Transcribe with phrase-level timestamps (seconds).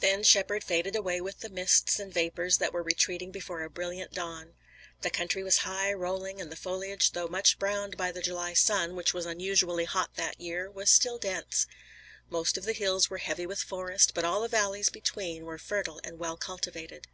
[0.00, 4.12] Then Shepard faded away with the mists and vapors that were retreating before a brilliant
[4.12, 4.52] dawn.
[5.00, 8.94] The country was high, rolling, and the foliage, although much browned by the July sun,
[8.94, 11.66] which was unusually hot that year, was still dense.
[12.28, 15.98] Most of the hills were heavy with forest, but all the valleys between were fertile
[16.04, 17.08] and well cultivated.